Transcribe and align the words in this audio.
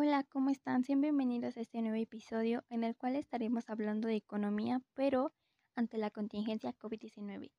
Hola, 0.00 0.22
¿cómo 0.22 0.50
están? 0.50 0.82
Bienvenidos 0.82 1.56
a 1.56 1.60
este 1.60 1.82
nuevo 1.82 1.96
episodio 1.96 2.64
en 2.70 2.84
el 2.84 2.94
cual 2.94 3.16
estaremos 3.16 3.68
hablando 3.68 4.06
de 4.06 4.14
economía, 4.14 4.80
pero 4.94 5.32
ante 5.74 5.98
la 5.98 6.12
contingencia 6.12 6.72
COVID-19, 6.72 7.50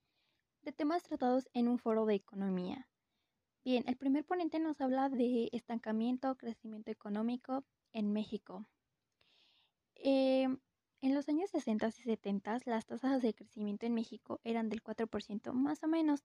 de 0.61 0.71
temas 0.71 1.03
tratados 1.03 1.49
en 1.53 1.67
un 1.67 1.79
foro 1.79 2.05
de 2.05 2.15
economía. 2.15 2.87
Bien, 3.65 3.83
el 3.87 3.97
primer 3.97 4.23
ponente 4.23 4.57
nos 4.57 4.79
habla 4.79 5.09
de 5.09 5.49
estancamiento, 5.51 6.37
crecimiento 6.37 6.91
económico 6.91 7.65
en 7.91 8.13
México. 8.13 8.65
Eh, 9.95 10.47
en 11.01 11.13
los 11.13 11.27
años 11.27 11.49
60 11.49 11.89
y 11.89 11.91
70 11.91 12.59
las 12.67 12.85
tasas 12.85 13.21
de 13.21 13.33
crecimiento 13.33 13.85
en 13.85 13.93
México 13.93 14.39
eran 14.45 14.69
del 14.69 14.81
4% 14.81 15.51
más 15.51 15.83
o 15.83 15.89
menos, 15.89 16.23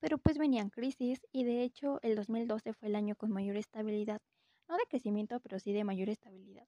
pero 0.00 0.18
pues 0.18 0.36
venían 0.36 0.70
crisis 0.70 1.24
y 1.30 1.44
de 1.44 1.62
hecho 1.62 2.00
el 2.02 2.16
2012 2.16 2.72
fue 2.72 2.88
el 2.88 2.96
año 2.96 3.14
con 3.14 3.30
mayor 3.30 3.56
estabilidad 3.56 4.20
no 4.74 4.78
de 4.78 4.86
crecimiento, 4.86 5.38
pero 5.38 5.60
sí 5.60 5.72
de 5.72 5.84
mayor 5.84 6.08
estabilidad. 6.08 6.66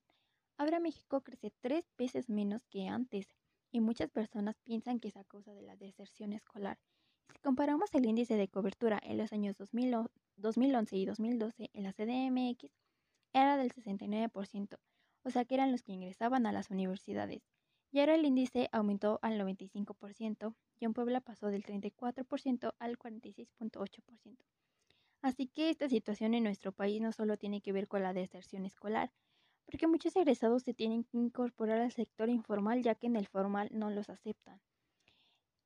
Ahora 0.57 0.79
México 0.79 1.19
crece 1.21 1.51
tres 1.59 1.83
veces 1.97 2.29
menos 2.29 2.65
que 2.67 2.87
antes 2.87 3.27
y 3.69 3.81
muchas 3.81 4.09
personas 4.09 4.55
piensan 4.63 5.01
que 5.01 5.09
es 5.09 5.17
a 5.17 5.25
causa 5.25 5.53
de 5.53 5.61
la 5.61 5.75
deserción 5.75 6.31
escolar. 6.31 6.79
Si 7.33 7.39
comparamos 7.39 7.93
el 7.93 8.05
índice 8.05 8.37
de 8.37 8.47
cobertura 8.47 8.97
en 9.03 9.17
los 9.17 9.33
años 9.33 9.57
2011 9.57 10.95
y 10.95 11.05
2012 11.05 11.69
en 11.73 11.83
la 11.83 11.91
CDMX, 11.91 12.71
era 13.33 13.57
del 13.57 13.73
69%, 13.73 14.79
o 15.23 15.29
sea 15.29 15.43
que 15.43 15.55
eran 15.55 15.73
los 15.73 15.83
que 15.83 15.91
ingresaban 15.91 16.45
a 16.45 16.53
las 16.53 16.71
universidades. 16.71 17.43
Y 17.91 17.99
ahora 17.99 18.15
el 18.15 18.23
índice 18.23 18.69
aumentó 18.71 19.19
al 19.21 19.37
95% 19.37 20.55
y 20.79 20.85
en 20.85 20.93
Puebla 20.93 21.19
pasó 21.19 21.47
del 21.47 21.65
34% 21.65 22.73
al 22.79 22.97
46.8%. 22.97 24.37
Así 25.21 25.47
que 25.47 25.69
esta 25.69 25.89
situación 25.89 26.33
en 26.33 26.43
nuestro 26.43 26.71
país 26.71 27.01
no 27.01 27.11
solo 27.11 27.37
tiene 27.37 27.61
que 27.61 27.73
ver 27.73 27.87
con 27.87 28.03
la 28.03 28.13
deserción 28.13 28.65
escolar, 28.65 29.11
porque 29.65 29.87
muchos 29.87 30.15
egresados 30.15 30.63
se 30.63 30.73
tienen 30.73 31.03
que 31.03 31.17
incorporar 31.17 31.79
al 31.81 31.91
sector 31.91 32.29
informal 32.29 32.81
ya 32.81 32.95
que 32.95 33.07
en 33.07 33.15
el 33.15 33.27
formal 33.27 33.69
no 33.71 33.89
los 33.89 34.09
aceptan. 34.09 34.61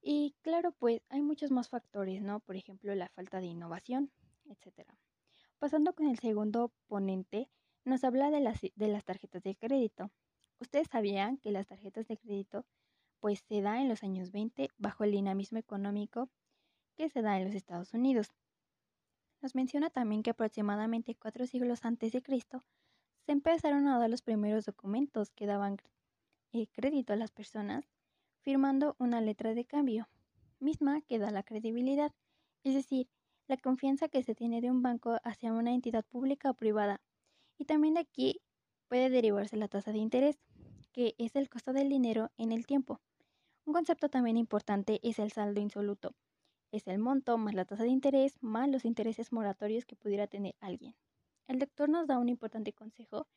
Y 0.02 0.36
claro, 0.42 0.72
pues 0.72 1.02
hay 1.10 1.22
muchos 1.22 1.52
más 1.52 1.70
factores, 1.70 2.22
¿no? 2.24 2.40
Por 2.40 2.56
ejemplo, 2.56 2.96
la 2.96 3.10
falta 3.10 3.40
de 3.40 3.46
innovación, 3.46 4.12
etc. 4.46 4.90
Pasando 5.60 5.94
con 5.94 6.08
el 6.08 6.18
segundo 6.18 6.74
ponente, 6.88 7.50
nos 7.86 8.04
habla 8.04 8.32
de 8.32 8.40
las, 8.40 8.62
de 8.62 8.88
las 8.88 9.06
tarjetas 9.06 9.44
de 9.44 9.56
crédito. 9.56 10.12
Ustedes 10.60 10.88
sabían 10.88 11.38
que 11.38 11.52
las 11.52 11.68
tarjetas 11.68 12.08
de 12.08 12.18
crédito 12.18 12.66
pues 13.20 13.44
se 13.48 13.62
da 13.62 13.80
en 13.80 13.90
los 13.90 14.04
años 14.04 14.32
20 14.32 14.70
bajo 14.80 15.04
el 15.04 15.12
dinamismo 15.12 15.60
económico 15.60 16.30
que 16.96 17.10
se 17.10 17.22
da 17.22 17.38
en 17.38 17.46
los 17.46 17.54
Estados 17.54 17.94
Unidos. 17.94 18.32
Nos 19.42 19.56
menciona 19.56 19.89
también 19.89 20.22
que 20.22 20.30
aproximadamente 20.30 21.16
cuatro 21.16 21.47
siglos 21.47 21.84
antes 21.84 22.11
de 22.11 22.22
Cristo 22.22 22.64
se 23.25 23.31
empezaron 23.31 23.88
a 23.88 23.97
dar 23.97 24.09
los 24.09 24.22
primeros 24.22 24.66
documentos 24.66 25.31
que 25.31 25.47
daban 25.47 25.78
eh, 26.53 26.67
crédito 26.67 27.14
a 27.14 27.16
las 27.16 27.31
personas 27.31 27.86
firmando 28.42 28.95
una 29.00 29.22
letra 29.22 29.53
de 29.53 29.66
cambio, 29.66 30.09
misma 30.59 31.02
que 31.02 31.19
da 31.19 31.31
la 31.31 31.44
credibilidad, 31.44 32.12
es 32.64 32.73
decir, 32.75 33.08
la 33.47 33.58
confianza 33.58 34.08
que 34.09 34.23
se 34.23 34.36
tiene 34.36 34.62
de 34.62 34.72
un 34.72 34.81
banco 34.81 35.17
hacia 35.23 35.53
una 35.53 35.73
entidad 35.73 36.06
pública 36.06 36.50
o 36.50 36.53
privada. 36.53 37.02
Y 37.58 37.66
también 37.66 37.95
de 37.95 38.02
aquí 38.02 38.42
puede 38.88 39.09
derivarse 39.09 39.58
la 39.58 39.67
tasa 39.67 39.92
de 39.92 40.00
interés, 40.00 40.39
que 40.92 41.16
es 41.17 41.36
el 41.36 41.50
costo 41.50 41.73
del 41.73 41.89
dinero 41.89 42.31
en 42.38 42.52
el 42.52 42.66
tiempo. 42.66 43.00
Un 43.66 43.73
concepto 43.73 44.09
también 44.09 44.38
importante 44.38 45.00
es 45.03 45.19
el 45.19 45.31
saldo 45.31 45.62
insoluto, 45.62 46.16
es 46.72 46.88
el 46.88 47.00
monto 47.00 47.38
más 47.38 47.54
la 47.54 47.66
tasa 47.66 47.84
de 47.84 47.90
interés 47.90 48.38
más 48.42 48.70
los 48.70 48.86
intereses 48.86 49.32
moratorios 49.32 49.86
que 49.86 49.96
pudiera 49.96 50.28
tener 50.28 50.56
alguien. 50.60 50.96
El 51.48 51.60
doctor 51.60 51.90
nos 51.90 52.08
da 52.08 52.18
un 52.18 52.30
importante 52.30 52.74
consejo 52.74 53.28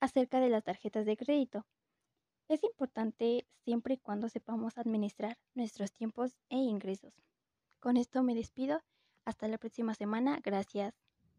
acerca 0.00 0.40
de 0.40 0.50
las 0.50 0.64
tarjetas 0.64 1.06
de 1.06 1.16
crédito. 1.16 1.66
Es 2.48 2.64
importante 2.64 3.46
siempre 3.64 3.94
y 3.94 3.98
cuando 3.98 4.28
sepamos 4.28 4.78
administrar 4.78 5.38
nuestros 5.54 5.92
tiempos 5.92 6.36
e 6.50 6.56
ingresos. 6.56 7.14
Con 7.80 7.96
esto 7.96 8.22
me 8.22 8.34
despido. 8.34 8.82
Hasta 9.24 9.46
la 9.46 9.58
próxima 9.58 9.94
semana. 9.94 10.40
Gracias. 10.42 11.01